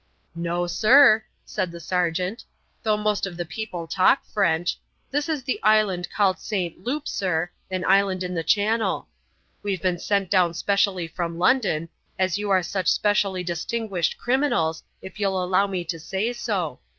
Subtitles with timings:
[0.33, 2.43] "No, sir," said the sergeant;
[2.81, 4.79] "though most of the people talk French.
[5.11, 6.83] This is the island called St.
[6.83, 9.07] Loup, sir, an island in the Channel.
[9.61, 11.87] We've been sent down specially from London,
[12.17, 16.79] as you were such specially distinguished criminals, if you'll allow me to say so.